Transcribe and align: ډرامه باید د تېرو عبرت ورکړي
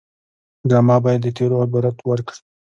ډرامه 0.69 0.97
باید 1.05 1.21
د 1.23 1.27
تېرو 1.37 1.55
عبرت 1.65 1.97
ورکړي 2.09 2.39